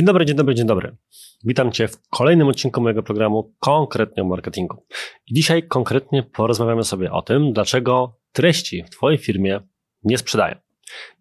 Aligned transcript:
Dzień 0.00 0.06
dobry, 0.06 0.24
dzień 0.24 0.36
dobry, 0.36 0.54
dzień 0.54 0.66
dobry. 0.66 0.96
Witam 1.44 1.72
Cię 1.72 1.88
w 1.88 2.08
kolejnym 2.10 2.48
odcinku 2.48 2.80
mojego 2.80 3.02
programu 3.02 3.54
konkretnie 3.58 4.22
o 4.22 4.26
marketingu. 4.26 4.86
I 5.26 5.34
dzisiaj 5.34 5.62
konkretnie 5.62 6.22
porozmawiamy 6.22 6.84
sobie 6.84 7.12
o 7.12 7.22
tym, 7.22 7.52
dlaczego 7.52 8.18
treści 8.32 8.82
w 8.82 8.90
Twojej 8.90 9.18
firmie 9.18 9.60
nie 10.04 10.18
sprzedają. 10.18 10.56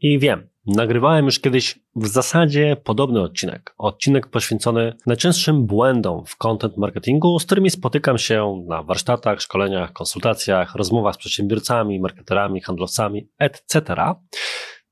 I 0.02 0.20
wiem, 0.20 0.50
nagrywałem 0.66 1.26
już 1.26 1.40
kiedyś 1.40 1.80
w 1.96 2.08
zasadzie 2.08 2.78
podobny 2.84 3.22
odcinek. 3.22 3.74
Odcinek 3.78 4.28
poświęcony 4.28 4.94
najczęstszym 5.06 5.66
błędom 5.66 6.26
w 6.26 6.38
content 6.38 6.78
marketingu, 6.78 7.40
z 7.40 7.46
którymi 7.46 7.70
spotykam 7.70 8.18
się 8.18 8.66
na 8.68 8.84
warsztatach, 8.84 9.42
szkoleniach, 9.42 9.94
konsultacjach, 9.94 10.76
rozmowach 10.76 11.16
z 11.16 11.18
przedsiębiorcami, 11.18 12.00
marketerami, 12.00 12.62
handlowcami, 12.62 13.30
etc. 13.40 13.96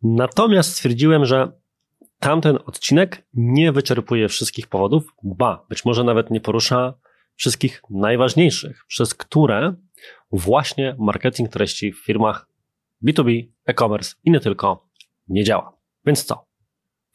Natomiast 0.02 0.72
stwierdziłem, 0.72 1.26
że 1.26 1.52
tamten 2.20 2.60
odcinek 2.66 3.28
nie 3.34 3.72
wyczerpuje 3.72 4.30
wszystkich 4.30 4.68
powodów, 4.68 5.04
ba, 5.24 5.66
być 5.70 5.86
może 5.86 6.04
nawet 6.04 6.32
nie 6.32 6.42
porusza 6.42 6.94
wszystkich 7.36 7.82
najważniejszych, 7.90 8.86
przez 8.88 9.14
które 9.14 9.76
właśnie 10.32 10.96
marketing 11.00 11.50
treści 11.50 11.94
w 11.94 12.06
firmach 12.06 12.48
B2B, 13.08 13.48
e-commerce 13.66 14.16
i 14.24 14.32
nie 14.32 14.40
tylko 14.40 14.90
nie 15.28 15.44
działa. 15.44 15.78
Więc 16.06 16.24
co? 16.24 16.46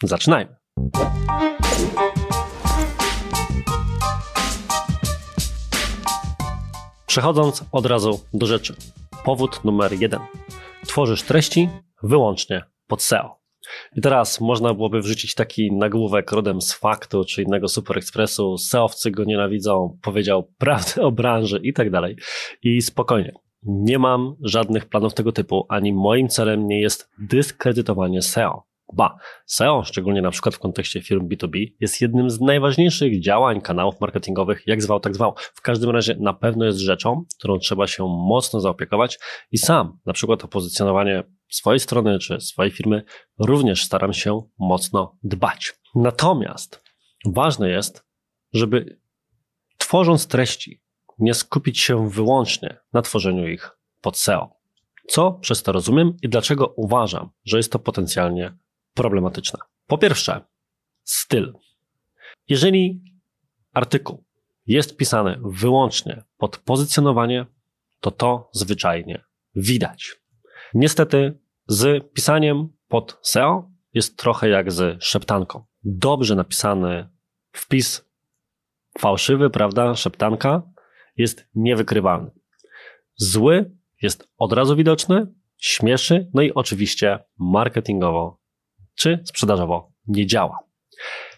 Zaczynajmy. 0.02 0.56
Przechodząc 7.06 7.64
od 7.72 7.86
razu 7.86 8.20
do 8.34 8.46
rzeczy. 8.46 8.74
Powód 9.24 9.64
numer 9.64 9.92
jeden. 9.92 10.20
Tworzysz 10.86 11.22
treści 11.22 11.68
wyłącznie 12.02 12.62
pod 12.86 13.02
SEO. 13.02 13.41
I 13.96 14.00
teraz 14.00 14.40
można 14.40 14.74
byłoby 14.74 15.00
wrzucić 15.00 15.34
taki 15.34 15.72
nagłówek 15.72 16.32
rodem 16.32 16.60
z 16.60 16.72
faktu 16.72 17.24
czy 17.24 17.42
innego 17.42 17.68
Super 17.68 17.98
Expressu, 17.98 18.58
seowcy 18.58 19.10
go 19.10 19.24
nienawidzą, 19.24 19.98
powiedział 20.02 20.50
prawdę 20.58 21.02
o 21.02 21.12
branży 21.12 21.60
i 21.62 21.72
tak 21.72 21.90
dalej. 21.90 22.16
I 22.62 22.82
spokojnie, 22.82 23.32
nie 23.62 23.98
mam 23.98 24.36
żadnych 24.40 24.86
planów 24.86 25.14
tego 25.14 25.32
typu, 25.32 25.66
ani 25.68 25.92
moim 25.92 26.28
celem 26.28 26.66
nie 26.66 26.80
jest 26.80 27.10
dyskredytowanie 27.18 28.22
SEO. 28.22 28.62
Ba, 28.92 29.16
SEO, 29.46 29.84
szczególnie 29.84 30.22
na 30.22 30.30
przykład 30.30 30.54
w 30.54 30.58
kontekście 30.58 31.02
firm 31.02 31.28
B2B, 31.28 31.66
jest 31.80 32.00
jednym 32.00 32.30
z 32.30 32.40
najważniejszych 32.40 33.20
działań 33.20 33.60
kanałów 33.60 34.00
marketingowych, 34.00 34.62
jak 34.66 34.82
zwał, 34.82 35.00
tak 35.00 35.14
zwał. 35.14 35.34
W 35.54 35.60
każdym 35.60 35.90
razie 35.90 36.16
na 36.20 36.32
pewno 36.32 36.64
jest 36.64 36.78
rzeczą, 36.78 37.24
którą 37.38 37.58
trzeba 37.58 37.86
się 37.86 38.04
mocno 38.04 38.60
zaopiekować 38.60 39.18
i 39.52 39.58
sam, 39.58 39.98
na 40.06 40.12
przykład 40.12 40.44
o 40.44 40.48
pozycjonowanie 40.48 41.22
swojej 41.52 41.80
strony 41.80 42.18
czy 42.18 42.40
swojej 42.40 42.72
firmy, 42.72 43.04
również 43.38 43.84
staram 43.84 44.12
się 44.12 44.42
mocno 44.58 45.18
dbać. 45.22 45.72
Natomiast 45.94 46.84
ważne 47.24 47.70
jest, 47.70 48.04
żeby 48.52 49.00
tworząc 49.78 50.26
treści, 50.26 50.82
nie 51.18 51.34
skupić 51.34 51.80
się 51.80 52.10
wyłącznie 52.10 52.76
na 52.92 53.02
tworzeniu 53.02 53.48
ich 53.48 53.70
pod 54.00 54.18
SEO. 54.18 54.56
Co 55.08 55.32
przez 55.32 55.62
to 55.62 55.72
rozumiem 55.72 56.16
i 56.22 56.28
dlaczego 56.28 56.66
uważam, 56.76 57.30
że 57.44 57.56
jest 57.56 57.72
to 57.72 57.78
potencjalnie 57.78 58.58
problematyczne? 58.94 59.58
Po 59.86 59.98
pierwsze, 59.98 60.40
styl. 61.04 61.52
Jeżeli 62.48 63.02
artykuł 63.72 64.24
jest 64.66 64.96
pisany 64.96 65.40
wyłącznie 65.44 66.22
pod 66.36 66.58
pozycjonowanie, 66.58 67.46
to 68.00 68.10
to 68.10 68.50
zwyczajnie 68.52 69.24
widać. 69.54 70.16
Niestety 70.74 71.38
z 71.66 72.12
pisaniem 72.12 72.68
pod 72.88 73.18
SEO 73.22 73.70
jest 73.94 74.18
trochę 74.18 74.48
jak 74.48 74.72
z 74.72 75.02
szeptanką. 75.04 75.64
Dobrze 75.84 76.34
napisany 76.34 77.08
wpis 77.52 78.04
fałszywy, 78.98 79.50
prawda, 79.50 79.94
szeptanka 79.94 80.62
jest 81.16 81.48
niewykrywalny. 81.54 82.30
Zły 83.16 83.70
jest 84.02 84.28
od 84.38 84.52
razu 84.52 84.76
widoczny, 84.76 85.26
śmieszy, 85.58 86.30
no 86.34 86.42
i 86.42 86.54
oczywiście 86.54 87.18
marketingowo 87.38 88.40
czy 88.94 89.22
sprzedażowo 89.24 89.92
nie 90.06 90.26
działa. 90.26 90.58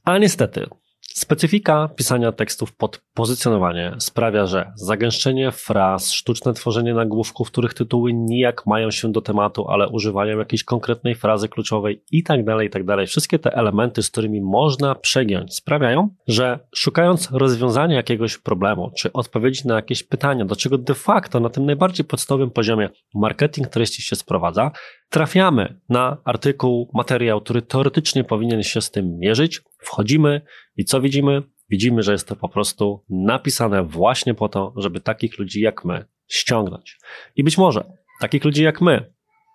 A 0.04 0.18
niestety 0.18 0.66
Specyfika 1.12 1.88
pisania 1.96 2.32
tekstów 2.32 2.76
pod 2.76 3.00
pozycjonowanie 3.14 3.92
sprawia, 3.98 4.46
że 4.46 4.72
zagęszczenie 4.76 5.50
fraz, 5.50 6.12
sztuczne 6.12 6.54
tworzenie 6.54 6.94
nagłówków, 6.94 7.50
których 7.50 7.74
tytuły 7.74 8.12
nijak 8.12 8.66
mają 8.66 8.90
się 8.90 9.12
do 9.12 9.20
tematu, 9.20 9.68
ale 9.68 9.88
używają 9.88 10.38
jakiejś 10.38 10.64
konkretnej 10.64 11.14
frazy 11.14 11.48
kluczowej 11.48 12.02
i 12.10 12.22
tak 12.22 12.44
dalej, 12.44 12.66
i 12.66 12.70
tak. 12.70 12.82
Wszystkie 13.06 13.38
te 13.38 13.52
elementy, 13.56 14.02
z 14.02 14.10
którymi 14.10 14.40
można 14.40 14.94
przegiąć, 14.94 15.54
sprawiają, 15.54 16.08
że 16.28 16.58
szukając 16.74 17.30
rozwiązania 17.30 17.96
jakiegoś 17.96 18.38
problemu, 18.38 18.90
czy 18.96 19.12
odpowiedzi 19.12 19.68
na 19.68 19.74
jakieś 19.74 20.02
pytania, 20.02 20.44
do 20.44 20.56
czego 20.56 20.78
de 20.78 20.94
facto 20.94 21.40
na 21.40 21.50
tym 21.50 21.66
najbardziej 21.66 22.06
podstawowym 22.06 22.50
poziomie 22.50 22.90
marketing 23.14 23.68
treści 23.68 24.02
się 24.02 24.16
sprowadza, 24.16 24.70
trafiamy 25.14 25.80
na 25.88 26.16
artykuł, 26.24 26.90
materiał, 26.94 27.40
który 27.40 27.62
teoretycznie 27.62 28.24
powinien 28.24 28.62
się 28.62 28.80
z 28.80 28.90
tym 28.90 29.18
mierzyć, 29.18 29.62
wchodzimy 29.78 30.40
i 30.76 30.84
co 30.84 31.00
widzimy? 31.00 31.42
Widzimy, 31.70 32.02
że 32.02 32.12
jest 32.12 32.28
to 32.28 32.36
po 32.36 32.48
prostu 32.48 33.04
napisane 33.10 33.82
właśnie 33.84 34.34
po 34.34 34.48
to, 34.48 34.74
żeby 34.76 35.00
takich 35.00 35.38
ludzi 35.38 35.60
jak 35.60 35.84
my 35.84 36.04
ściągnąć. 36.28 36.98
I 37.36 37.44
być 37.44 37.58
może 37.58 37.84
takich 38.20 38.44
ludzi 38.44 38.62
jak 38.62 38.80
my 38.80 39.12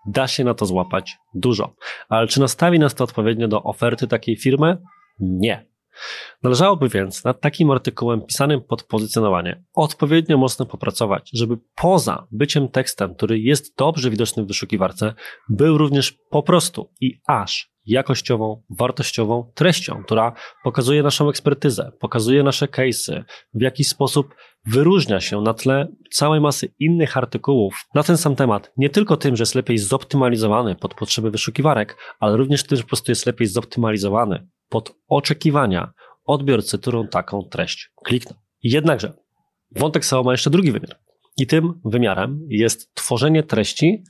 da 0.08 0.28
się 0.28 0.44
na 0.44 0.54
to 0.54 0.66
złapać 0.66 1.18
dużo. 1.34 1.76
Ale 2.10 2.28
czy 2.28 2.40
nastawi 2.40 2.80
nas 2.80 2.96
to 2.96 3.04
odpowiednio 3.04 3.48
do 3.48 3.64
oferty 3.64 4.08
takiej 4.08 4.36
firmy? 4.36 4.78
Nie. 5.20 5.66
Należałoby 6.44 6.90
więc 6.90 7.24
nad 7.24 7.42
takim 7.42 7.72
artykułem 7.72 8.22
pisanym 8.22 8.62
pod 8.62 8.84
pozycjonowanie 8.84 9.64
odpowiednio 9.74 10.38
mocno 10.38 10.66
popracować, 10.66 11.30
żeby 11.34 11.58
poza 11.76 12.28
byciem 12.32 12.68
tekstem, 12.68 13.16
który 13.16 13.40
jest 13.40 13.78
dobrze 13.78 14.10
widoczny 14.10 14.44
w 14.44 14.48
wyszukiwarce, 14.48 15.14
był 15.50 15.78
również 15.78 16.12
po 16.30 16.44
prostu 16.44 16.92
i 17.02 17.22
aż 17.28 17.72
jakościową, 17.86 18.64
wartościową 18.70 19.52
treścią, 19.56 20.04
która 20.04 20.34
pokazuje 20.64 21.04
naszą 21.04 21.30
ekspertyzę, 21.30 21.92
pokazuje 22.00 22.44
nasze 22.44 22.66
case'y, 22.66 23.24
w 23.54 23.62
jaki 23.62 23.84
sposób 23.84 24.36
wyróżnia 24.66 25.20
się 25.20 25.42
na 25.42 25.54
tle 25.54 25.88
całej 26.12 26.42
masy 26.42 26.74
innych 26.80 27.18
artykułów 27.18 27.86
na 27.96 28.04
ten 28.04 28.18
sam 28.18 28.36
temat. 28.36 28.72
Nie 28.78 28.90
tylko 28.90 29.18
tym, 29.18 29.36
że 29.36 29.42
jest 29.42 29.56
lepiej 29.56 29.78
zoptymalizowany 29.78 30.76
pod 30.76 30.94
potrzeby 30.94 31.32
wyszukiwarek, 31.32 31.98
ale 32.20 32.38
również 32.38 32.64
tym, 32.64 32.78
że 32.78 32.84
po 32.84 32.90
prostu 32.90 33.12
jest 33.12 33.26
lepiej 33.26 33.48
zoptymalizowany 33.48 34.48
pod 34.70 34.96
oczekiwania 35.08 35.92
odbiorcy, 36.26 36.80
którą 36.80 37.08
taką 37.08 37.44
treść 37.44 37.92
klikną. 38.04 38.36
Jednakże 38.64 39.14
wątek 39.76 40.06
SEO 40.06 40.24
ma 40.24 40.32
jeszcze 40.32 40.50
drugi 40.50 40.72
wymiar. 40.72 41.00
I 41.38 41.48
tym 41.48 41.82
wymiarem 41.86 42.40
jest 42.50 42.96
tworzenie 42.96 43.44
treści 43.44 44.04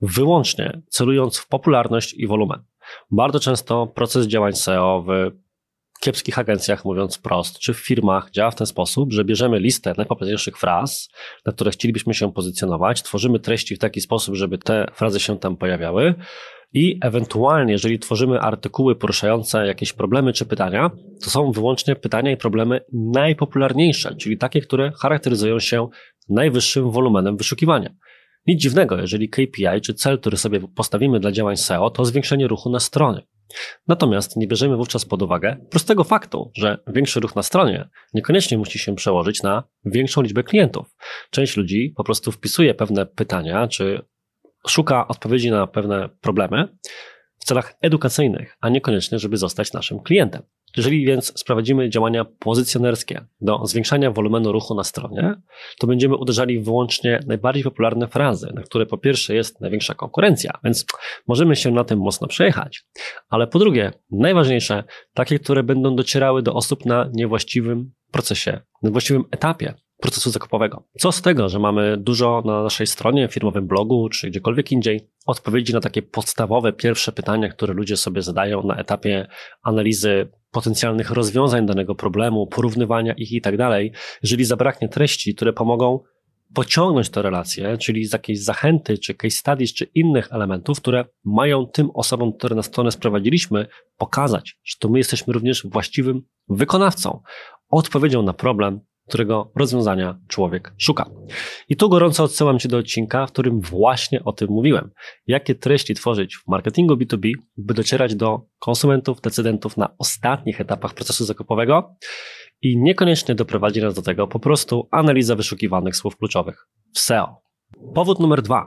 wyłącznie 0.00 0.82
celując 0.88 1.38
w 1.38 1.48
popularność 1.48 2.14
i 2.14 2.26
wolumen. 2.26 2.64
Bardzo 3.10 3.40
często 3.40 3.86
proces 3.86 4.26
działań 4.26 4.52
SEO 4.52 5.04
w 5.06 5.30
kiepskich 6.00 6.38
agencjach, 6.38 6.84
mówiąc 6.84 7.18
prost, 7.18 7.58
czy 7.58 7.74
w 7.74 7.78
firmach 7.78 8.30
działa 8.30 8.50
w 8.50 8.54
ten 8.54 8.66
sposób, 8.66 9.12
że 9.12 9.24
bierzemy 9.24 9.58
listę 9.58 9.94
najpopularniejszych 9.96 10.58
fraz, 10.58 11.08
na 11.46 11.52
które 11.52 11.70
chcielibyśmy 11.70 12.14
się 12.14 12.32
pozycjonować, 12.32 13.02
tworzymy 13.02 13.40
treści 13.40 13.76
w 13.76 13.78
taki 13.78 14.00
sposób, 14.00 14.34
żeby 14.34 14.58
te 14.58 14.86
frazy 14.94 15.20
się 15.20 15.38
tam 15.38 15.56
pojawiały 15.56 16.14
i 16.72 16.98
ewentualnie, 17.02 17.72
jeżeli 17.72 17.98
tworzymy 17.98 18.40
artykuły 18.40 18.96
poruszające 18.96 19.66
jakieś 19.66 19.92
problemy 19.92 20.32
czy 20.32 20.46
pytania, 20.46 20.90
to 21.24 21.30
są 21.30 21.52
wyłącznie 21.52 21.96
pytania 21.96 22.30
i 22.30 22.36
problemy 22.36 22.80
najpopularniejsze, 22.92 24.16
czyli 24.16 24.38
takie, 24.38 24.60
które 24.60 24.92
charakteryzują 25.02 25.60
się 25.60 25.88
najwyższym 26.28 26.90
wolumenem 26.90 27.36
wyszukiwania. 27.36 27.90
Nic 28.46 28.60
dziwnego, 28.60 29.00
jeżeli 29.00 29.28
KPI 29.28 29.80
czy 29.84 29.94
cel, 29.94 30.18
który 30.18 30.36
sobie 30.36 30.60
postawimy 30.60 31.20
dla 31.20 31.32
działań 31.32 31.56
SEO, 31.56 31.90
to 31.90 32.04
zwiększenie 32.04 32.48
ruchu 32.48 32.70
na 32.70 32.80
stronie. 32.80 33.22
Natomiast 33.88 34.36
nie 34.36 34.46
bierzemy 34.46 34.76
wówczas 34.76 35.04
pod 35.04 35.22
uwagę 35.22 35.56
prostego 35.70 36.04
faktu, 36.04 36.50
że 36.54 36.78
większy 36.86 37.20
ruch 37.20 37.36
na 37.36 37.42
stronie 37.42 37.88
niekoniecznie 38.14 38.58
musi 38.58 38.78
się 38.78 38.94
przełożyć 38.94 39.42
na 39.42 39.64
większą 39.84 40.22
liczbę 40.22 40.42
klientów. 40.42 40.86
Część 41.30 41.56
ludzi 41.56 41.92
po 41.96 42.04
prostu 42.04 42.32
wpisuje 42.32 42.74
pewne 42.74 43.06
pytania, 43.06 43.68
czy 43.68 44.02
szuka 44.68 45.08
odpowiedzi 45.08 45.50
na 45.50 45.66
pewne 45.66 46.08
problemy 46.20 46.68
w 47.38 47.44
celach 47.44 47.74
edukacyjnych, 47.80 48.56
a 48.60 48.68
niekoniecznie, 48.68 49.18
żeby 49.18 49.36
zostać 49.36 49.72
naszym 49.72 50.00
klientem. 50.00 50.42
Jeżeli 50.76 51.06
więc 51.06 51.38
sprowadzimy 51.40 51.90
działania 51.90 52.24
pozycjonerskie 52.24 53.26
do 53.40 53.66
zwiększania 53.66 54.10
wolumenu 54.10 54.52
ruchu 54.52 54.74
na 54.74 54.84
stronie, 54.84 55.34
to 55.78 55.86
będziemy 55.86 56.16
uderzali 56.16 56.60
wyłącznie 56.60 57.20
najbardziej 57.26 57.64
popularne 57.64 58.08
frazy, 58.08 58.52
na 58.54 58.62
które 58.62 58.86
po 58.86 58.98
pierwsze 58.98 59.34
jest 59.34 59.60
największa 59.60 59.94
konkurencja, 59.94 60.58
więc 60.64 60.86
możemy 61.26 61.56
się 61.56 61.70
na 61.70 61.84
tym 61.84 61.98
mocno 61.98 62.28
przejechać, 62.28 62.84
ale 63.28 63.46
po 63.46 63.58
drugie, 63.58 63.92
najważniejsze, 64.10 64.84
takie, 65.14 65.38
które 65.38 65.62
będą 65.62 65.96
docierały 65.96 66.42
do 66.42 66.54
osób 66.54 66.86
na 66.86 67.10
niewłaściwym 67.12 67.92
procesie, 68.10 68.60
na 68.82 68.90
właściwym 68.90 69.24
etapie 69.30 69.74
procesu 70.00 70.30
zakupowego. 70.30 70.84
Co 70.98 71.12
z 71.12 71.22
tego, 71.22 71.48
że 71.48 71.58
mamy 71.58 71.96
dużo 71.96 72.42
na 72.44 72.62
naszej 72.62 72.86
stronie, 72.86 73.28
firmowym 73.28 73.66
blogu 73.66 74.08
czy 74.08 74.30
gdziekolwiek 74.30 74.72
indziej 74.72 75.10
odpowiedzi 75.26 75.72
na 75.72 75.80
takie 75.80 76.02
podstawowe, 76.02 76.72
pierwsze 76.72 77.12
pytania, 77.12 77.48
które 77.48 77.74
ludzie 77.74 77.96
sobie 77.96 78.22
zadają 78.22 78.62
na 78.62 78.76
etapie 78.76 79.26
analizy 79.62 80.28
potencjalnych 80.50 81.10
rozwiązań 81.10 81.66
danego 81.66 81.94
problemu, 81.94 82.46
porównywania 82.46 83.12
ich 83.12 83.32
i 83.32 83.40
tak 83.40 83.56
dalej, 83.56 83.92
jeżeli 84.22 84.44
zabraknie 84.44 84.88
treści, 84.88 85.34
które 85.34 85.52
pomogą 85.52 86.00
pociągnąć 86.54 87.10
te 87.10 87.22
relacje, 87.22 87.78
czyli 87.78 88.04
z 88.04 88.12
jakiejś 88.12 88.44
zachęty, 88.44 88.98
czy 88.98 89.14
case 89.14 89.36
studies, 89.36 89.74
czy 89.74 89.84
innych 89.84 90.32
elementów, 90.32 90.80
które 90.80 91.04
mają 91.24 91.66
tym 91.66 91.90
osobom, 91.94 92.32
które 92.32 92.56
na 92.56 92.62
stronę 92.62 92.92
sprowadziliśmy, 92.92 93.66
pokazać, 93.96 94.58
że 94.64 94.74
to 94.80 94.88
my 94.88 94.98
jesteśmy 94.98 95.32
również 95.32 95.66
właściwym 95.66 96.22
wykonawcą, 96.48 97.22
odpowiedzią 97.70 98.22
na 98.22 98.32
problem, 98.32 98.80
którego 99.08 99.52
rozwiązania 99.56 100.18
człowiek 100.28 100.74
szuka. 100.78 101.10
I 101.68 101.76
tu 101.76 101.88
gorąco 101.88 102.24
odsyłam 102.24 102.58
Cię 102.58 102.68
do 102.68 102.78
odcinka, 102.78 103.26
w 103.26 103.32
którym 103.32 103.60
właśnie 103.60 104.24
o 104.24 104.32
tym 104.32 104.48
mówiłem. 104.50 104.90
Jakie 105.26 105.54
treści 105.54 105.94
tworzyć 105.94 106.36
w 106.36 106.48
marketingu 106.48 106.94
B2B, 106.94 107.32
by 107.56 107.74
docierać 107.74 108.14
do 108.14 108.40
konsumentów, 108.58 109.20
decydentów 109.20 109.76
na 109.76 109.94
ostatnich 109.98 110.60
etapach 110.60 110.94
procesu 110.94 111.24
zakupowego 111.24 111.96
i 112.62 112.78
niekoniecznie 112.78 113.34
doprowadzi 113.34 113.80
nas 113.80 113.94
do 113.94 114.02
tego 114.02 114.26
po 114.26 114.40
prostu 114.40 114.88
analiza 114.90 115.36
wyszukiwanych 115.36 115.96
słów 115.96 116.16
kluczowych 116.16 116.68
w 116.94 116.98
SEO. 116.98 117.36
Powód 117.94 118.20
numer 118.20 118.42
dwa. 118.42 118.66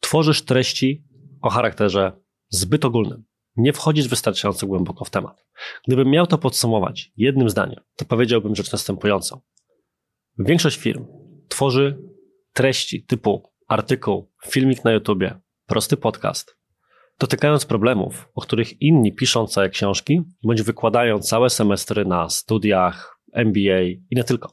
Tworzysz 0.00 0.44
treści 0.44 1.04
o 1.42 1.50
charakterze 1.50 2.12
zbyt 2.48 2.84
ogólnym. 2.84 3.24
Nie 3.56 3.72
wchodzisz 3.72 4.08
wystarczająco 4.08 4.66
głęboko 4.66 5.04
w 5.04 5.10
temat. 5.10 5.44
Gdybym 5.86 6.10
miał 6.10 6.26
to 6.26 6.38
podsumować 6.38 7.12
jednym 7.16 7.50
zdaniem, 7.50 7.80
to 7.96 8.04
powiedziałbym 8.04 8.56
rzecz 8.56 8.72
następującą. 8.72 9.40
Większość 10.38 10.76
firm 10.76 11.06
tworzy 11.48 11.98
treści 12.52 13.04
typu 13.04 13.52
artykuł, 13.68 14.30
filmik 14.46 14.84
na 14.84 14.92
YouTubie, 14.92 15.40
prosty 15.66 15.96
podcast, 15.96 16.56
dotykając 17.18 17.66
problemów, 17.66 18.28
o 18.34 18.40
których 18.40 18.82
inni 18.82 19.14
piszą 19.14 19.46
całe 19.46 19.70
książki, 19.70 20.22
bądź 20.44 20.62
wykładają 20.62 21.18
całe 21.18 21.50
semestry 21.50 22.04
na 22.04 22.28
studiach, 22.28 23.18
MBA 23.32 23.82
i 23.82 24.16
nie 24.16 24.24
tylko. 24.24 24.52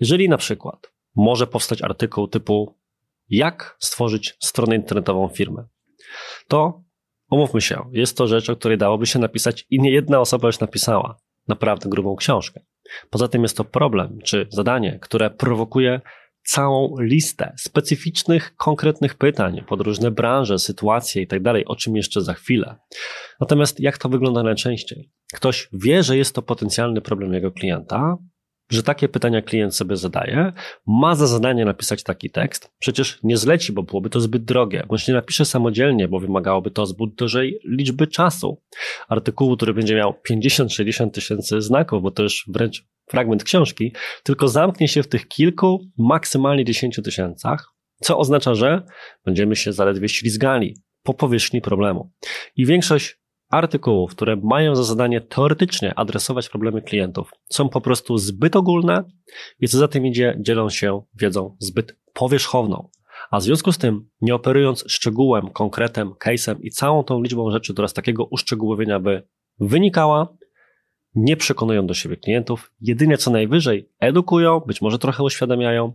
Jeżeli 0.00 0.28
na 0.28 0.36
przykład 0.36 0.92
może 1.16 1.46
powstać 1.46 1.82
artykuł 1.82 2.28
typu 2.28 2.78
jak 3.28 3.76
stworzyć 3.80 4.36
stronę 4.40 4.76
internetową 4.76 5.28
firmy, 5.28 5.64
to 6.48 6.82
umówmy 7.32 7.60
się, 7.60 7.84
jest 7.92 8.16
to 8.16 8.26
rzecz, 8.26 8.50
o 8.50 8.56
której 8.56 8.78
dałoby 8.78 9.06
się 9.06 9.18
napisać 9.18 9.66
i 9.70 9.80
nie 9.80 9.90
jedna 9.90 10.20
osoba 10.20 10.48
już 10.48 10.60
napisała 10.60 11.16
naprawdę 11.48 11.88
grubą 11.88 12.16
książkę. 12.16 12.60
Poza 13.10 13.28
tym 13.28 13.42
jest 13.42 13.56
to 13.56 13.64
problem 13.64 14.18
czy 14.24 14.46
zadanie, 14.50 14.98
które 15.02 15.30
prowokuje 15.30 16.00
całą 16.44 16.94
listę 17.00 17.54
specyficznych, 17.58 18.56
konkretnych 18.56 19.14
pytań 19.14 19.64
pod 19.68 19.80
różne 19.80 20.10
branże, 20.10 20.58
sytuacje 20.58 21.22
i 21.22 21.26
tak 21.26 21.42
dalej, 21.42 21.64
o 21.64 21.76
czym 21.76 21.96
jeszcze 21.96 22.20
za 22.20 22.34
chwilę. 22.34 22.76
Natomiast 23.40 23.80
jak 23.80 23.98
to 23.98 24.08
wygląda 24.08 24.42
najczęściej? 24.42 25.10
Ktoś 25.34 25.68
wie, 25.72 26.02
że 26.02 26.16
jest 26.16 26.34
to 26.34 26.42
potencjalny 26.42 27.00
problem 27.00 27.34
jego 27.34 27.52
klienta, 27.52 28.16
że 28.72 28.82
takie 28.82 29.08
pytania 29.08 29.42
klient 29.42 29.76
sobie 29.76 29.96
zadaje, 29.96 30.52
ma 30.86 31.14
za 31.14 31.26
zadanie 31.26 31.64
napisać 31.64 32.02
taki 32.02 32.30
tekst, 32.30 32.70
przecież 32.78 33.18
nie 33.22 33.36
zleci, 33.36 33.72
bo 33.72 33.82
byłoby 33.82 34.10
to 34.10 34.20
zbyt 34.20 34.44
drogie, 34.44 34.84
bądź 34.88 35.08
nie 35.08 35.14
napisze 35.14 35.44
samodzielnie, 35.44 36.08
bo 36.08 36.20
wymagałoby 36.20 36.70
to 36.70 36.86
zbyt 36.86 37.14
dużej 37.14 37.60
liczby 37.64 38.06
czasu. 38.06 38.62
Artykułu, 39.08 39.56
który 39.56 39.74
będzie 39.74 39.94
miał 39.94 40.14
50-60 40.30 41.10
tysięcy 41.10 41.60
znaków, 41.60 42.02
bo 42.02 42.10
to 42.10 42.22
już 42.22 42.44
wręcz 42.48 42.84
fragment 43.08 43.44
książki, 43.44 43.92
tylko 44.22 44.48
zamknie 44.48 44.88
się 44.88 45.02
w 45.02 45.08
tych 45.08 45.28
kilku, 45.28 45.80
maksymalnie 45.98 46.64
10 46.64 47.00
tysiącach, 47.04 47.74
co 48.00 48.18
oznacza, 48.18 48.54
że 48.54 48.82
będziemy 49.24 49.56
się 49.56 49.72
zaledwie 49.72 50.08
ślizgali 50.08 50.76
po 51.02 51.14
powierzchni 51.14 51.60
problemu. 51.60 52.12
I 52.56 52.66
większość 52.66 53.21
artykułów, 53.52 54.10
które 54.10 54.36
mają 54.36 54.76
za 54.76 54.84
zadanie 54.84 55.20
teoretycznie 55.20 55.94
adresować 55.94 56.48
problemy 56.48 56.82
klientów, 56.82 57.30
są 57.48 57.68
po 57.68 57.80
prostu 57.80 58.18
zbyt 58.18 58.56
ogólne 58.56 59.04
i 59.60 59.68
co 59.68 59.78
za 59.78 59.88
tym 59.88 60.06
idzie, 60.06 60.38
dzielą 60.40 60.70
się 60.70 61.02
wiedzą 61.14 61.56
zbyt 61.58 61.96
powierzchowną. 62.12 62.88
A 63.30 63.40
w 63.40 63.42
związku 63.42 63.72
z 63.72 63.78
tym, 63.78 64.08
nie 64.20 64.34
operując 64.34 64.84
szczegółem, 64.88 65.50
konkretem, 65.50 66.10
case'em 66.10 66.56
i 66.60 66.70
całą 66.70 67.04
tą 67.04 67.22
liczbą 67.22 67.50
rzeczy, 67.50 67.72
która 67.72 67.88
z 67.88 67.92
takiego 67.92 68.24
uszczegółowienia 68.24 69.00
by 69.00 69.22
wynikała, 69.60 70.36
nie 71.14 71.36
przekonują 71.36 71.86
do 71.86 71.94
siebie 71.94 72.16
klientów, 72.16 72.72
jedynie 72.80 73.18
co 73.18 73.30
najwyżej 73.30 73.90
edukują, 74.00 74.60
być 74.60 74.82
może 74.82 74.98
trochę 74.98 75.22
uświadamiają, 75.22 75.92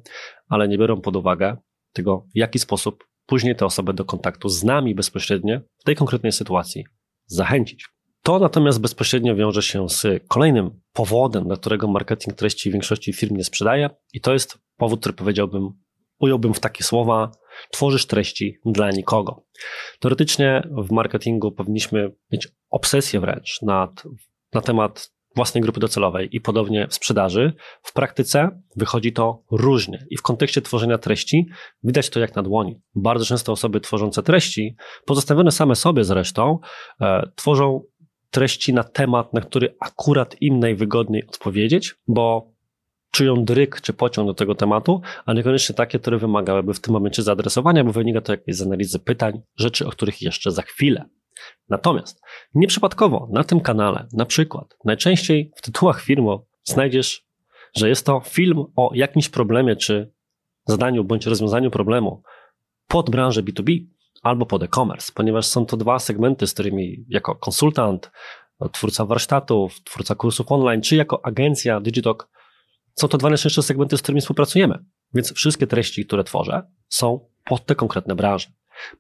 ale 0.47 0.67
nie 0.67 0.77
biorą 0.77 1.01
pod 1.01 1.15
uwagę 1.15 1.57
tego, 1.93 2.25
w 2.35 2.37
jaki 2.37 2.59
sposób 2.59 3.07
później 3.25 3.55
te 3.55 3.65
osoby 3.65 3.93
do 3.93 4.05
kontaktu 4.05 4.49
z 4.49 4.63
nami 4.63 4.95
bezpośrednio 4.95 5.59
w 5.77 5.83
tej 5.83 5.95
konkretnej 5.95 6.31
sytuacji 6.31 6.85
zachęcić. 7.27 7.85
To 8.23 8.39
natomiast 8.39 8.81
bezpośrednio 8.81 9.35
wiąże 9.35 9.61
się 9.61 9.89
z 9.89 10.05
kolejnym 10.27 10.81
powodem, 10.93 11.43
dla 11.43 11.57
którego 11.57 11.87
marketing 11.87 12.35
treści 12.35 12.69
w 12.69 12.73
większości 12.73 13.13
firm 13.13 13.35
nie 13.37 13.43
sprzedaje, 13.43 13.89
i 14.13 14.21
to 14.21 14.33
jest 14.33 14.57
powód, 14.77 14.99
który 14.99 15.13
powiedziałbym, 15.13 15.69
ująłbym 16.19 16.53
w 16.53 16.59
takie 16.59 16.83
słowa: 16.83 17.31
tworzysz 17.71 18.05
treści 18.05 18.57
dla 18.65 18.91
nikogo. 18.91 19.45
Teoretycznie 19.99 20.67
w 20.77 20.91
marketingu 20.91 21.51
powinniśmy 21.51 22.11
mieć 22.31 22.47
obsesję 22.69 23.19
wręcz 23.19 23.61
nad, 23.61 24.03
na 24.53 24.61
temat 24.61 25.16
własnej 25.37 25.61
grupy 25.61 25.79
docelowej 25.79 26.29
i 26.31 26.41
podobnie 26.41 26.87
w 26.87 26.93
sprzedaży. 26.93 27.53
W 27.81 27.93
praktyce 27.93 28.61
wychodzi 28.75 29.13
to 29.13 29.43
różnie 29.51 30.05
i 30.09 30.17
w 30.17 30.21
kontekście 30.21 30.61
tworzenia 30.61 30.97
treści 30.97 31.45
widać 31.83 32.09
to 32.09 32.19
jak 32.19 32.35
na 32.35 32.43
dłoni. 32.43 32.81
Bardzo 32.95 33.25
często 33.25 33.51
osoby 33.51 33.79
tworzące 33.79 34.23
treści, 34.23 34.75
pozostawione 35.05 35.51
same 35.51 35.75
sobie 35.75 36.03
zresztą, 36.03 36.59
e, 37.01 37.29
tworzą 37.35 37.81
treści 38.31 38.73
na 38.73 38.83
temat, 38.83 39.33
na 39.33 39.41
który 39.41 39.75
akurat 39.79 40.35
im 40.41 40.59
najwygodniej 40.59 41.27
odpowiedzieć, 41.27 41.95
bo 42.07 42.51
czują 43.11 43.45
dryk 43.45 43.81
czy 43.81 43.93
pociąg 43.93 44.27
do 44.27 44.33
tego 44.33 44.55
tematu, 44.55 45.01
a 45.25 45.33
niekoniecznie 45.33 45.75
takie, 45.75 45.99
które 45.99 46.17
wymagałyby 46.17 46.73
w 46.73 46.79
tym 46.79 46.93
momencie 46.93 47.23
zaadresowania, 47.23 47.83
bo 47.83 47.91
wynika 47.91 48.21
to 48.21 48.33
jakieś 48.33 48.55
z 48.55 48.61
analizy 48.61 48.99
pytań, 48.99 49.41
rzeczy, 49.55 49.87
o 49.87 49.89
których 49.89 50.21
jeszcze 50.21 50.51
za 50.51 50.61
chwilę. 50.61 51.05
Natomiast 51.69 52.21
nieprzypadkowo 52.53 53.27
na 53.31 53.43
tym 53.43 53.59
kanale, 53.59 54.07
na 54.13 54.25
przykład, 54.25 54.77
najczęściej 54.85 55.51
w 55.55 55.61
tytułach 55.61 56.01
filmu 56.01 56.47
znajdziesz, 56.63 57.27
że 57.75 57.89
jest 57.89 58.05
to 58.05 58.21
film 58.25 58.65
o 58.75 58.91
jakimś 58.93 59.29
problemie 59.29 59.75
czy 59.75 60.13
zadaniu 60.65 61.03
bądź 61.03 61.25
rozwiązaniu 61.25 61.71
problemu 61.71 62.23
pod 62.87 63.09
branżę 63.09 63.43
B2B 63.43 63.85
albo 64.23 64.45
pod 64.45 64.63
e-commerce, 64.63 65.11
ponieważ 65.15 65.45
są 65.45 65.65
to 65.65 65.77
dwa 65.77 65.99
segmenty, 65.99 66.47
z 66.47 66.53
którymi 66.53 67.05
jako 67.09 67.35
konsultant, 67.35 68.11
twórca 68.71 69.05
warsztatów, 69.05 69.83
twórca 69.83 70.15
kursów 70.15 70.51
online, 70.51 70.81
czy 70.81 70.95
jako 70.95 71.25
agencja 71.25 71.79
Digitalk, 71.79 72.29
są 72.93 73.07
to 73.07 73.17
dwa 73.17 73.29
najczęstsze 73.29 73.63
segmenty, 73.63 73.97
z 73.97 74.01
którymi 74.01 74.21
współpracujemy. 74.21 74.85
Więc 75.13 75.33
wszystkie 75.33 75.67
treści, 75.67 76.05
które 76.05 76.23
tworzę, 76.23 76.61
są 76.89 77.29
pod 77.45 77.65
te 77.65 77.75
konkretne 77.75 78.15
branże. 78.15 78.47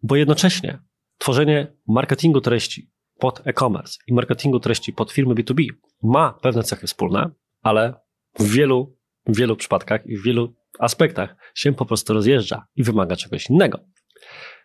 Bo 0.03 0.15
jednocześnie 0.15 0.79
tworzenie 1.17 1.77
marketingu 1.87 2.41
treści 2.41 2.91
pod 3.19 3.41
e-commerce 3.47 3.97
i 4.07 4.13
marketingu 4.13 4.59
treści 4.59 4.93
pod 4.93 5.11
firmy 5.11 5.35
B2B 5.35 5.67
ma 6.03 6.33
pewne 6.33 6.63
cechy 6.63 6.87
wspólne, 6.87 7.31
ale 7.61 7.93
w 8.39 8.51
wielu, 8.51 8.97
wielu 9.27 9.55
przypadkach 9.55 10.05
i 10.05 10.17
w 10.17 10.23
wielu 10.23 10.53
aspektach 10.79 11.35
się 11.55 11.73
po 11.73 11.85
prostu 11.85 12.13
rozjeżdża 12.13 12.65
i 12.75 12.83
wymaga 12.83 13.15
czegoś 13.15 13.49
innego. 13.49 13.79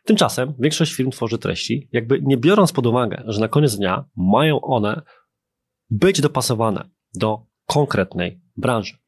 Tymczasem 0.04 0.54
większość 0.58 0.94
firm 0.94 1.10
tworzy 1.10 1.38
treści, 1.38 1.88
jakby 1.92 2.20
nie 2.22 2.36
biorąc 2.36 2.72
pod 2.72 2.86
uwagę, 2.86 3.22
że 3.26 3.40
na 3.40 3.48
koniec 3.48 3.76
dnia 3.76 4.04
mają 4.16 4.60
one 4.60 5.02
być 5.90 6.20
dopasowane 6.20 6.90
do 7.14 7.46
konkretnej 7.66 8.40
branży. 8.56 9.01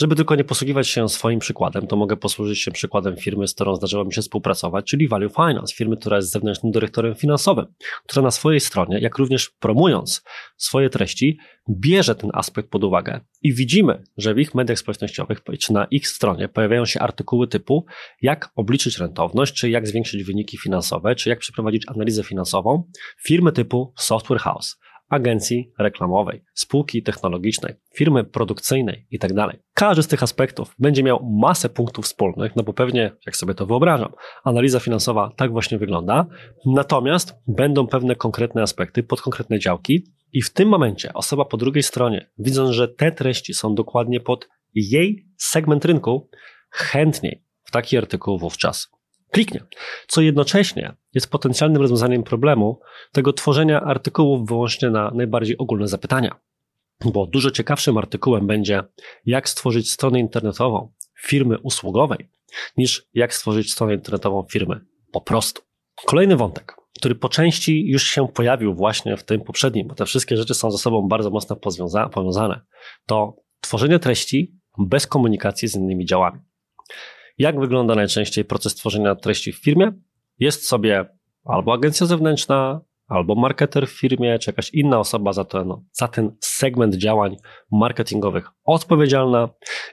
Żeby 0.00 0.16
tylko 0.16 0.34
nie 0.34 0.44
posługiwać 0.44 0.88
się 0.88 1.08
swoim 1.08 1.38
przykładem, 1.38 1.86
to 1.86 1.96
mogę 1.96 2.16
posłużyć 2.16 2.62
się 2.62 2.70
przykładem 2.70 3.16
firmy, 3.16 3.48
z 3.48 3.54
którą 3.54 3.76
zdarzyło 3.76 4.04
mi 4.04 4.14
się 4.14 4.22
współpracować, 4.22 4.86
czyli 4.86 5.08
Value 5.08 5.28
Finance, 5.28 5.74
firmy, 5.74 5.96
która 5.96 6.16
jest 6.16 6.30
zewnętrznym 6.30 6.72
dyrektorem 6.72 7.14
finansowym, 7.14 7.66
która 8.06 8.22
na 8.22 8.30
swojej 8.30 8.60
stronie, 8.60 8.98
jak 9.00 9.18
również 9.18 9.50
promując 9.50 10.22
swoje 10.56 10.90
treści, 10.90 11.38
bierze 11.70 12.14
ten 12.14 12.30
aspekt 12.34 12.70
pod 12.70 12.84
uwagę. 12.84 13.20
I 13.42 13.54
widzimy, 13.54 14.04
że 14.16 14.34
w 14.34 14.38
ich 14.38 14.54
mediach 14.54 14.78
społecznościowych, 14.78 15.38
czy 15.60 15.72
na 15.72 15.84
ich 15.84 16.08
stronie 16.08 16.48
pojawiają 16.48 16.86
się 16.86 17.00
artykuły 17.00 17.48
typu 17.48 17.86
jak 18.22 18.50
obliczyć 18.56 18.98
rentowność, 18.98 19.54
czy 19.54 19.70
jak 19.70 19.88
zwiększyć 19.88 20.24
wyniki 20.24 20.58
finansowe, 20.58 21.14
czy 21.14 21.28
jak 21.28 21.38
przeprowadzić 21.38 21.82
analizę 21.88 22.22
finansową 22.22 22.90
firmy 23.24 23.52
typu 23.52 23.92
Software 23.96 24.40
House 24.40 24.76
agencji 25.08 25.72
reklamowej, 25.78 26.44
spółki 26.54 27.02
technologicznej, 27.02 27.74
firmy 27.94 28.24
produkcyjnej 28.24 29.06
itd. 29.10 29.34
Tak 29.34 29.56
Każdy 29.74 30.02
z 30.02 30.08
tych 30.08 30.22
aspektów 30.22 30.74
będzie 30.78 31.02
miał 31.02 31.30
masę 31.40 31.68
punktów 31.68 32.04
wspólnych, 32.04 32.56
no 32.56 32.62
bo 32.62 32.72
pewnie, 32.72 33.12
jak 33.26 33.36
sobie 33.36 33.54
to 33.54 33.66
wyobrażam, 33.66 34.12
analiza 34.44 34.80
finansowa 34.80 35.32
tak 35.36 35.52
właśnie 35.52 35.78
wygląda, 35.78 36.26
natomiast 36.66 37.34
będą 37.48 37.86
pewne 37.86 38.16
konkretne 38.16 38.62
aspekty 38.62 39.02
pod 39.02 39.20
konkretne 39.20 39.58
działki 39.58 40.04
i 40.32 40.42
w 40.42 40.52
tym 40.52 40.68
momencie 40.68 41.12
osoba 41.12 41.44
po 41.44 41.56
drugiej 41.56 41.82
stronie, 41.82 42.30
widząc, 42.38 42.70
że 42.70 42.88
te 42.88 43.12
treści 43.12 43.54
są 43.54 43.74
dokładnie 43.74 44.20
pod 44.20 44.48
jej 44.74 45.26
segment 45.36 45.84
rynku, 45.84 46.30
chętniej 46.70 47.44
w 47.64 47.70
taki 47.70 47.98
artykuł 47.98 48.38
wówczas 48.38 48.95
kliknie. 49.30 49.60
Co 50.06 50.20
jednocześnie 50.20 50.94
jest 51.14 51.30
potencjalnym 51.30 51.82
rozwiązaniem 51.82 52.22
problemu 52.22 52.80
tego 53.12 53.32
tworzenia 53.32 53.80
artykułów 53.80 54.48
wyłącznie 54.48 54.90
na 54.90 55.10
najbardziej 55.10 55.58
ogólne 55.58 55.88
zapytania. 55.88 56.40
Bo 57.04 57.26
dużo 57.26 57.50
ciekawszym 57.50 57.98
artykułem 57.98 58.46
będzie, 58.46 58.82
jak 59.26 59.48
stworzyć 59.48 59.92
stronę 59.92 60.20
internetową 60.20 60.92
firmy 61.22 61.58
usługowej, 61.58 62.28
niż 62.76 63.06
jak 63.14 63.34
stworzyć 63.34 63.72
stronę 63.72 63.94
internetową 63.94 64.46
firmy 64.50 64.80
po 65.12 65.20
prostu. 65.20 65.62
Kolejny 66.04 66.36
wątek, 66.36 66.76
który 66.98 67.14
po 67.14 67.28
części 67.28 67.86
już 67.86 68.02
się 68.02 68.28
pojawił 68.28 68.74
właśnie 68.74 69.16
w 69.16 69.24
tym 69.24 69.40
poprzednim, 69.40 69.88
bo 69.88 69.94
te 69.94 70.04
wszystkie 70.06 70.36
rzeczy 70.36 70.54
są 70.54 70.70
ze 70.70 70.78
sobą 70.78 71.08
bardzo 71.08 71.30
mocno 71.30 71.56
powiązane, 72.12 72.60
to 73.06 73.36
tworzenie 73.60 73.98
treści 73.98 74.54
bez 74.78 75.06
komunikacji 75.06 75.68
z 75.68 75.76
innymi 75.76 76.04
działami. 76.04 76.40
Jak 77.38 77.60
wygląda 77.60 77.94
najczęściej 77.94 78.44
proces 78.44 78.74
tworzenia 78.74 79.14
treści 79.14 79.52
w 79.52 79.62
firmie? 79.62 79.92
Jest 80.38 80.66
sobie 80.66 81.04
albo 81.44 81.72
agencja 81.72 82.06
zewnętrzna, 82.06 82.80
albo 83.08 83.34
marketer 83.34 83.86
w 83.86 84.00
firmie, 84.00 84.38
czy 84.38 84.50
jakaś 84.50 84.70
inna 84.70 84.98
osoba 84.98 85.32
za 85.32 85.44
ten, 85.44 85.72
za 85.92 86.08
ten 86.08 86.36
segment 86.40 86.94
działań 86.94 87.36
marketingowych 87.72 88.48
odpowiedzialna 88.64 89.48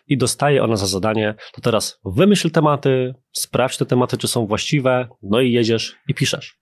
i 0.08 0.18
dostaje 0.18 0.64
ona 0.64 0.76
za 0.76 0.88
zadanie, 0.88 1.36
to 1.54 1.62
teraz 1.62 2.00
wymyśl 2.06 2.52
tematy, 2.52 3.16
sprawdź 3.32 3.78
te 3.78 3.86
tematy, 3.86 4.18
czy 4.18 4.28
są 4.28 4.48
właściwe, 4.48 5.08
no 5.22 5.42
i 5.42 5.52
jedziesz 5.52 5.96
i 6.08 6.14
piszesz. 6.14 6.60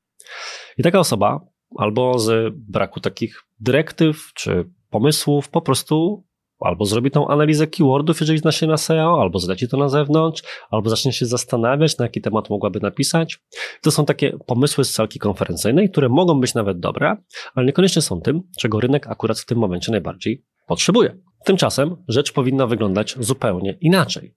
I 0.78 0.84
taka 0.84 1.00
osoba 1.00 1.40
albo 1.78 2.20
z 2.20 2.54
braku 2.56 3.00
takich 3.00 3.42
dyrektyw 3.60 4.32
czy 4.34 4.70
pomysłów 4.90 5.50
po 5.50 5.62
prostu 5.62 6.24
albo 6.62 6.86
zrobi 6.86 7.12
tą 7.12 7.28
analizę 7.28 7.68
keywordów, 7.68 8.20
jeżeli 8.20 8.40
zna 8.40 8.52
się 8.52 8.68
na 8.68 8.78
SEO, 8.78 9.22
albo 9.22 9.40
zleci 9.40 9.68
to 9.68 9.78
na 9.78 9.90
zewnątrz, 9.90 10.44
albo 10.72 10.90
zacznie 10.90 11.14
się 11.14 11.26
zastanawiać, 11.26 11.98
na 11.98 12.06
jaki 12.06 12.22
temat 12.22 12.50
mogłaby 12.50 12.80
napisać. 12.80 13.40
To 13.82 13.92
są 13.92 14.06
takie 14.06 14.38
pomysły 14.46 14.86
z 14.86 14.92
salki 14.92 15.20
konferencyjnej, 15.20 15.90
które 15.90 16.10
mogą 16.10 16.40
być 16.40 16.54
nawet 16.54 16.80
dobre, 16.80 17.18
ale 17.56 17.66
niekoniecznie 17.66 18.02
są 18.02 18.22
tym, 18.22 18.42
czego 18.60 18.80
rynek 18.80 19.08
akurat 19.08 19.40
w 19.40 19.46
tym 19.46 19.58
momencie 19.58 19.92
najbardziej 19.92 20.44
potrzebuje. 20.68 21.18
Tymczasem 21.46 21.96
rzecz 22.08 22.32
powinna 22.32 22.68
wyglądać 22.68 23.16
zupełnie 23.20 23.78
inaczej. 23.82 24.34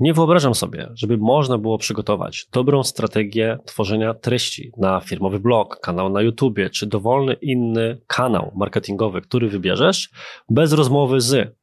Nie 0.00 0.14
wyobrażam 0.14 0.54
sobie, 0.54 0.88
żeby 0.94 1.16
można 1.18 1.58
było 1.58 1.78
przygotować 1.78 2.46
dobrą 2.52 2.82
strategię 2.82 3.58
tworzenia 3.64 4.14
treści 4.14 4.72
na 4.76 5.00
firmowy 5.00 5.40
blog, 5.40 5.80
kanał 5.80 6.10
na 6.10 6.22
YouTubie 6.22 6.70
czy 6.70 6.86
dowolny 6.86 7.32
inny 7.32 8.00
kanał 8.06 8.52
marketingowy, 8.56 9.20
który 9.20 9.48
wybierzesz, 9.48 10.10
bez 10.48 10.72
rozmowy 10.72 11.20
z 11.20 11.56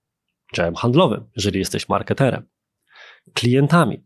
działem 0.54 0.76
handlowym, 0.76 1.26
jeżeli 1.36 1.60
jesteś 1.60 1.90
marketerem, 1.90 2.48
klientami, 3.34 4.04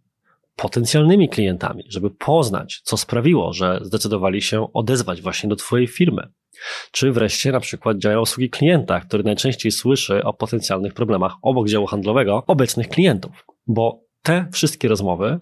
potencjalnymi 0.56 1.30
klientami, 1.30 1.84
żeby 1.90 2.10
poznać, 2.10 2.82
co 2.84 2.98
sprawiło, 2.98 3.54
że 3.54 3.80
zdecydowali 3.82 4.42
się 4.42 4.74
odezwać 4.74 5.22
właśnie 5.22 5.50
do 5.50 5.56
Twojej 5.56 5.88
firmy. 5.88 6.32
Czy 6.92 7.12
wreszcie 7.12 7.52
na 7.52 7.60
przykład 7.60 7.98
działa 7.98 8.22
usługi 8.22 8.50
klienta, 8.50 9.00
który 9.00 9.24
najczęściej 9.24 9.72
słyszy 9.72 10.24
o 10.24 10.34
potencjalnych 10.34 10.94
problemach 10.94 11.36
obok 11.42 11.68
działu 11.68 11.86
handlowego 11.86 12.44
obecnych 12.48 12.90
klientów. 12.90 13.46
Bo 13.68 14.11
te 14.22 14.48
wszystkie 14.52 14.88
rozmowy 14.88 15.40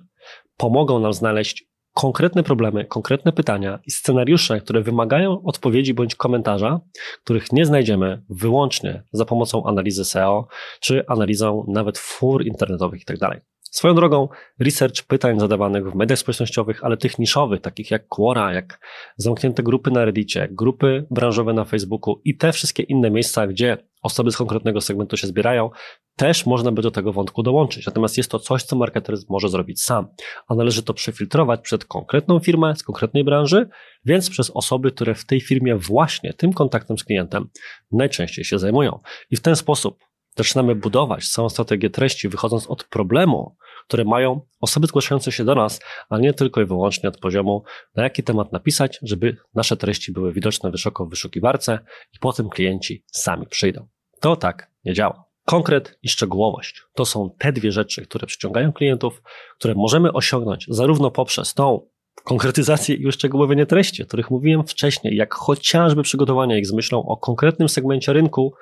pomogą 0.57 0.99
nam 0.99 1.13
znaleźć 1.13 1.69
konkretne 1.93 2.43
problemy, 2.43 2.85
konkretne 2.85 3.31
pytania 3.31 3.79
i 3.87 3.91
scenariusze, 3.91 4.61
które 4.61 4.81
wymagają 4.81 5.41
odpowiedzi 5.43 5.93
bądź 5.93 6.15
komentarza, 6.15 6.79
których 7.23 7.51
nie 7.51 7.65
znajdziemy 7.65 8.23
wyłącznie 8.29 9.03
za 9.11 9.25
pomocą 9.25 9.65
analizy 9.65 10.05
SEO 10.05 10.47
czy 10.79 11.03
analizą 11.07 11.65
nawet 11.67 11.97
fur 11.97 12.45
internetowych 12.45 12.99
itd. 12.99 13.41
Swoją 13.71 13.95
drogą, 13.95 14.27
research 14.59 15.03
pytań 15.07 15.39
zadawanych 15.39 15.91
w 15.91 15.95
mediach 15.95 16.19
społecznościowych, 16.19 16.83
ale 16.83 16.97
tych 16.97 17.19
niszowych, 17.19 17.61
takich 17.61 17.91
jak 17.91 18.07
Quora, 18.07 18.53
jak 18.53 18.79
zamknięte 19.17 19.63
grupy 19.63 19.91
na 19.91 20.05
Reddicie, 20.05 20.47
grupy 20.51 21.05
branżowe 21.11 21.53
na 21.53 21.65
Facebooku 21.65 22.21
i 22.25 22.37
te 22.37 22.51
wszystkie 22.51 22.83
inne 22.83 23.11
miejsca, 23.11 23.47
gdzie 23.47 23.77
osoby 24.01 24.31
z 24.31 24.37
konkretnego 24.37 24.81
segmentu 24.81 25.17
się 25.17 25.27
zbierają, 25.27 25.69
też 26.15 26.45
można 26.45 26.71
by 26.71 26.81
do 26.81 26.91
tego 26.91 27.13
wątku 27.13 27.43
dołączyć. 27.43 27.85
Natomiast 27.85 28.17
jest 28.17 28.31
to 28.31 28.39
coś, 28.39 28.63
co 28.63 28.75
marketer 28.75 29.15
może 29.29 29.49
zrobić 29.49 29.83
sam, 29.83 30.07
a 30.47 30.55
należy 30.55 30.83
to 30.83 30.93
przefiltrować 30.93 31.61
przed 31.61 31.85
konkretną 31.85 32.39
firmę 32.39 32.75
z 32.75 32.83
konkretnej 32.83 33.23
branży, 33.23 33.69
więc 34.05 34.29
przez 34.29 34.49
osoby, 34.49 34.91
które 34.91 35.15
w 35.15 35.25
tej 35.25 35.41
firmie 35.41 35.75
właśnie 35.75 36.33
tym 36.33 36.53
kontaktem 36.53 36.97
z 36.97 37.03
klientem 37.03 37.49
najczęściej 37.91 38.45
się 38.45 38.59
zajmują. 38.59 38.99
I 39.31 39.35
w 39.35 39.41
ten 39.41 39.55
sposób 39.55 40.08
zaczynamy 40.35 40.75
budować 40.75 41.29
całą 41.29 41.49
strategię 41.49 41.89
treści, 41.89 42.29
wychodząc 42.29 42.67
od 42.67 42.83
problemu, 42.83 43.55
które 43.87 44.03
mają 44.03 44.41
osoby 44.59 44.87
zgłaszające 44.87 45.31
się 45.31 45.45
do 45.45 45.55
nas, 45.55 45.79
a 46.09 46.17
nie 46.17 46.33
tylko 46.33 46.61
i 46.61 46.65
wyłącznie 46.65 47.09
od 47.09 47.17
poziomu, 47.17 47.63
na 47.95 48.03
jaki 48.03 48.23
temat 48.23 48.51
napisać, 48.51 48.99
żeby 49.01 49.37
nasze 49.55 49.77
treści 49.77 50.11
były 50.11 50.33
widoczne 50.33 50.71
wysoko 50.71 51.05
w 51.05 51.09
wyszukiwarce 51.09 51.79
i 52.13 52.19
potem 52.19 52.49
klienci 52.49 53.03
sami 53.11 53.47
przyjdą. 53.47 53.87
To 54.19 54.35
tak 54.35 54.71
nie 54.85 54.93
działa. 54.93 55.29
Konkret 55.45 55.99
i 56.03 56.09
szczegółowość 56.09 56.81
to 56.93 57.05
są 57.05 57.35
te 57.37 57.53
dwie 57.53 57.71
rzeczy, 57.71 58.01
które 58.05 58.27
przyciągają 58.27 58.73
klientów, 58.73 59.21
które 59.57 59.75
możemy 59.75 60.13
osiągnąć 60.13 60.65
zarówno 60.69 61.11
poprzez 61.11 61.53
tą 61.53 61.87
konkretyzację 62.23 62.95
i 62.95 63.07
uszczegółowienie 63.07 63.65
treści, 63.65 64.03
o 64.03 64.05
których 64.05 64.31
mówiłem 64.31 64.63
wcześniej, 64.63 65.15
jak 65.15 65.33
chociażby 65.33 66.03
przygotowanie 66.03 66.59
ich 66.59 66.67
z 66.67 66.73
myślą 66.73 67.05
o 67.05 67.17
konkretnym 67.17 67.69
segmencie 67.69 68.13
rynku 68.13 68.53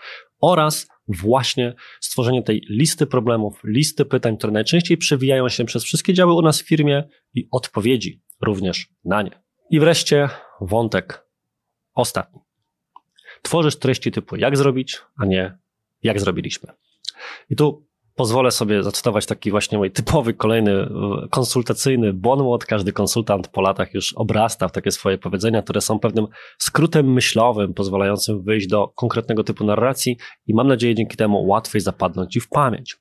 oraz 0.41 0.87
właśnie 1.07 1.73
stworzenie 2.01 2.43
tej 2.43 2.61
listy 2.69 3.05
problemów, 3.05 3.61
listy 3.63 4.05
pytań, 4.05 4.37
które 4.37 4.53
najczęściej 4.53 4.97
przewijają 4.97 5.49
się 5.49 5.65
przez 5.65 5.83
wszystkie 5.83 6.13
działy 6.13 6.33
u 6.33 6.41
nas 6.41 6.61
w 6.61 6.67
firmie 6.67 7.03
i 7.33 7.47
odpowiedzi 7.51 8.21
również 8.41 8.89
na 9.05 9.21
nie. 9.21 9.43
I 9.69 9.79
wreszcie 9.79 10.29
wątek 10.61 11.27
ostatni. 11.93 12.41
Tworzysz 13.41 13.75
treści 13.75 14.11
typu 14.11 14.35
jak 14.35 14.57
zrobić, 14.57 15.01
a 15.17 15.25
nie 15.25 15.57
jak 16.03 16.19
zrobiliśmy. 16.19 16.73
I 17.49 17.55
tu 17.55 17.86
pozwolę 18.17 18.51
sobie 18.51 18.83
zacytować 18.83 19.25
taki 19.25 19.51
właśnie 19.51 19.77
mój 19.77 19.91
typowy, 19.91 20.33
kolejny 20.33 20.71
e, 20.71 20.89
konsultacyjny 21.31 22.13
bonmot. 22.13 22.65
Każdy 22.65 22.93
konsultant 22.93 23.47
po 23.47 23.61
latach 23.61 23.93
już 23.93 24.13
obrasta 24.13 24.67
w 24.67 24.71
takie 24.71 24.91
swoje 24.91 25.17
powiedzenia, 25.17 25.61
które 25.61 25.81
są 25.81 25.99
pewnym 25.99 26.27
skrótem 26.57 27.13
myślowym, 27.13 27.73
pozwalającym 27.73 28.43
wyjść 28.43 28.67
do 28.67 28.87
konkretnego 28.87 29.43
typu 29.43 29.63
narracji 29.63 30.17
i 30.47 30.53
mam 30.53 30.67
nadzieję 30.67 30.95
dzięki 30.95 31.17
temu 31.17 31.47
łatwiej 31.47 31.81
zapadnąć 31.81 32.33
ci 32.33 32.39
w 32.39 32.49
pamięć. 32.49 32.95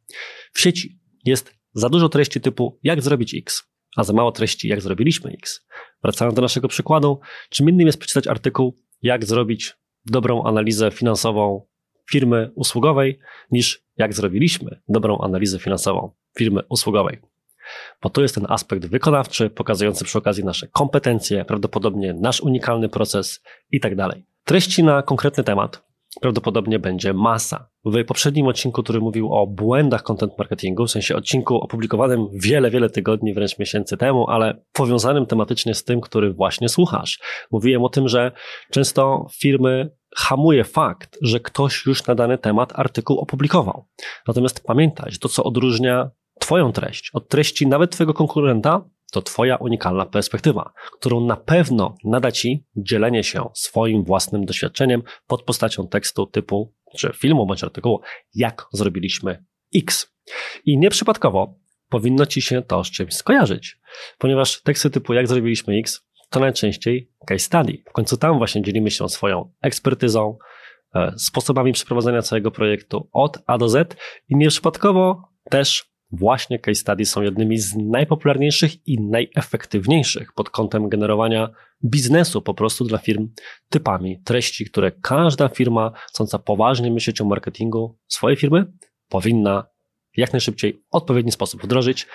W 0.52 0.60
sieci 0.60 0.98
jest 1.24 1.54
za 1.74 1.88
dużo 1.88 2.08
treści 2.08 2.40
typu 2.40 2.78
jak 2.82 3.02
zrobić 3.02 3.34
X, 3.34 3.62
a 3.96 4.04
za 4.04 4.12
mało 4.12 4.32
treści 4.32 4.68
jak 4.68 4.80
zrobiliśmy 4.80 5.30
X. 5.30 5.66
Wracając 6.02 6.36
do 6.36 6.42
naszego 6.42 6.68
przykładu, 6.68 7.20
czym 7.50 7.68
innym 7.68 7.86
jest 7.86 7.98
przeczytać 7.98 8.26
artykuł 8.26 8.76
jak 9.02 9.24
zrobić 9.24 9.74
dobrą 10.06 10.44
analizę 10.44 10.90
finansową 10.90 11.66
firmy 12.10 12.50
usługowej, 12.54 13.18
niż 13.50 13.82
jak 13.96 14.14
zrobiliśmy 14.14 14.80
dobrą 14.88 15.18
analizę 15.18 15.58
finansową 15.58 16.10
firmy 16.38 16.62
usługowej. 16.68 17.20
Bo 18.02 18.10
to 18.10 18.22
jest 18.22 18.34
ten 18.34 18.46
aspekt 18.48 18.86
wykonawczy, 18.86 19.50
pokazujący 19.50 20.04
przy 20.04 20.18
okazji 20.18 20.44
nasze 20.44 20.68
kompetencje, 20.68 21.44
prawdopodobnie 21.44 22.14
nasz 22.14 22.40
unikalny 22.40 22.88
proces 22.88 23.42
i 23.70 23.80
tak 23.80 23.96
dalej. 23.96 24.24
Treści 24.44 24.84
na 24.84 25.02
konkretny 25.02 25.44
temat 25.44 25.86
prawdopodobnie 26.20 26.78
będzie 26.78 27.14
masa. 27.14 27.68
W 27.84 28.04
poprzednim 28.04 28.46
odcinku, 28.46 28.82
który 28.82 29.00
mówił 29.00 29.32
o 29.32 29.46
błędach 29.46 30.02
content 30.02 30.38
marketingu, 30.38 30.86
w 30.86 30.90
sensie 30.90 31.16
odcinku 31.16 31.54
opublikowanym 31.54 32.28
wiele, 32.32 32.70
wiele 32.70 32.90
tygodni, 32.90 33.34
wręcz 33.34 33.58
miesięcy 33.58 33.96
temu, 33.96 34.30
ale 34.30 34.62
powiązanym 34.72 35.26
tematycznie 35.26 35.74
z 35.74 35.84
tym, 35.84 36.00
który 36.00 36.32
właśnie 36.32 36.68
słuchasz. 36.68 37.20
Mówiłem 37.50 37.84
o 37.84 37.88
tym, 37.88 38.08
że 38.08 38.32
często 38.70 39.26
firmy 39.32 39.90
hamuje 40.16 40.64
fakt, 40.64 41.18
że 41.22 41.40
ktoś 41.40 41.86
już 41.86 42.06
na 42.06 42.14
dany 42.14 42.38
temat 42.38 42.72
artykuł 42.78 43.18
opublikował. 43.18 43.88
Natomiast 44.28 44.64
pamiętaj, 44.64 45.12
że 45.12 45.18
to, 45.18 45.28
co 45.28 45.44
odróżnia 45.44 46.10
Twoją 46.40 46.72
treść 46.72 47.10
od 47.12 47.28
treści 47.28 47.66
nawet 47.66 47.90
Twojego 47.90 48.14
konkurenta, 48.14 48.84
to 49.12 49.22
Twoja 49.22 49.56
unikalna 49.56 50.06
perspektywa, 50.06 50.72
którą 50.92 51.20
na 51.20 51.36
pewno 51.36 51.94
nada 52.04 52.32
Ci 52.32 52.64
dzielenie 52.76 53.24
się 53.24 53.48
swoim 53.54 54.04
własnym 54.04 54.44
doświadczeniem 54.44 55.02
pod 55.26 55.42
postacią 55.42 55.88
tekstu 55.88 56.26
typu, 56.26 56.74
czy 56.98 57.12
filmu 57.14 57.46
bądź 57.46 57.64
artykułu, 57.64 58.00
jak 58.34 58.66
zrobiliśmy 58.72 59.44
X. 59.74 60.12
I 60.64 60.78
nieprzypadkowo 60.78 61.54
powinno 61.88 62.26
Ci 62.26 62.42
się 62.42 62.62
to 62.62 62.84
z 62.84 62.90
czymś 62.90 63.14
skojarzyć, 63.14 63.78
ponieważ 64.18 64.62
teksty 64.62 64.90
typu 64.90 65.14
jak 65.14 65.28
zrobiliśmy 65.28 65.74
X 65.74 66.06
to 66.30 66.40
najczęściej 66.40 67.10
case 67.26 67.38
study. 67.44 67.82
W 67.88 67.92
końcu 67.92 68.16
tam 68.16 68.38
właśnie 68.38 68.62
dzielimy 68.62 68.90
się 68.90 69.08
swoją 69.08 69.52
ekspertyzą, 69.62 70.38
e, 70.94 71.12
sposobami 71.18 71.72
przeprowadzenia 71.72 72.22
całego 72.22 72.50
projektu 72.50 73.08
od 73.12 73.38
A 73.46 73.58
do 73.58 73.68
Z 73.68 73.96
i 74.28 74.36
nieprzypadkowo 74.36 75.22
też 75.50 75.96
właśnie 76.10 76.58
case 76.58 76.74
study 76.74 77.04
są 77.04 77.22
jednymi 77.22 77.58
z 77.58 77.76
najpopularniejszych 77.76 78.88
i 78.88 79.00
najefektywniejszych 79.00 80.32
pod 80.32 80.50
kątem 80.50 80.88
generowania 80.88 81.50
biznesu 81.84 82.42
po 82.42 82.54
prostu 82.54 82.84
dla 82.84 82.98
firm 82.98 83.28
typami 83.68 84.22
treści, 84.22 84.64
które 84.64 84.92
każda 84.92 85.48
firma 85.48 85.92
chcąca 86.08 86.38
poważnie 86.38 86.90
myśleć 86.90 87.20
o 87.20 87.24
marketingu 87.24 87.98
swojej 88.08 88.36
firmy 88.36 88.72
powinna 89.08 89.66
jak 90.16 90.32
najszybciej 90.32 90.82
odpowiedni 90.90 91.32
sposób 91.32 91.62
wdrożyć 91.62 92.06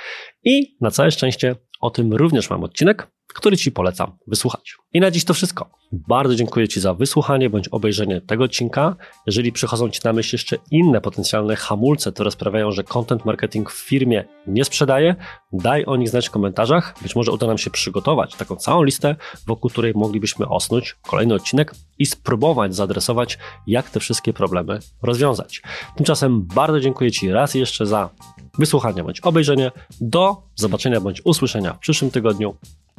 i 0.43 0.77
na 0.81 0.91
całe 0.91 1.11
szczęście 1.11 1.55
o 1.81 1.89
tym 1.89 2.13
również 2.13 2.49
mam 2.49 2.63
odcinek, 2.63 3.07
który 3.33 3.57
Ci 3.57 3.71
polecam 3.71 4.11
wysłuchać. 4.27 4.75
I 4.93 4.99
na 4.99 5.11
dziś 5.11 5.25
to 5.25 5.33
wszystko. 5.33 5.69
Bardzo 5.91 6.35
dziękuję 6.35 6.67
Ci 6.67 6.79
za 6.79 6.93
wysłuchanie 6.93 7.49
bądź 7.49 7.67
obejrzenie 7.67 8.21
tego 8.21 8.43
odcinka. 8.43 8.95
Jeżeli 9.25 9.51
przychodzą 9.51 9.89
Ci 9.89 9.99
na 10.03 10.13
myśl 10.13 10.35
jeszcze 10.35 10.57
inne 10.71 11.01
potencjalne 11.01 11.55
hamulce, 11.55 12.11
które 12.11 12.31
sprawiają, 12.31 12.71
że 12.71 12.83
content 12.83 13.25
marketing 13.25 13.71
w 13.71 13.87
firmie 13.87 14.23
nie 14.47 14.65
sprzedaje, 14.65 15.15
daj 15.53 15.85
o 15.85 15.95
nich 15.95 16.09
znać 16.09 16.27
w 16.27 16.31
komentarzach. 16.31 16.95
Być 17.01 17.15
może 17.15 17.31
uda 17.31 17.47
nam 17.47 17.57
się 17.57 17.69
przygotować 17.69 18.35
taką 18.35 18.55
całą 18.55 18.83
listę, 18.83 19.15
wokół 19.47 19.69
której 19.69 19.93
moglibyśmy 19.95 20.47
osnąć 20.47 20.95
kolejny 21.07 21.33
odcinek 21.33 21.73
i 21.99 22.05
spróbować 22.05 22.75
zaadresować, 22.75 23.37
jak 23.67 23.89
te 23.89 23.99
wszystkie 23.99 24.33
problemy 24.33 24.79
rozwiązać. 25.01 25.61
Tymczasem 25.95 26.41
bardzo 26.41 26.79
dziękuję 26.79 27.11
Ci 27.11 27.31
raz 27.31 27.55
jeszcze 27.55 27.85
za 27.85 28.09
wysłuchanie 28.57 29.03
bądź 29.03 29.19
obejrzenie. 29.19 29.71
Do 30.01 30.43
zobaczenia 30.55 31.01
bądź 31.01 31.21
usłyszenia 31.25 31.73
w 31.73 31.79
przyszłym 31.79 32.11
tygodniu 32.11 32.55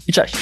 i 0.06 0.12
cześć! 0.12 0.37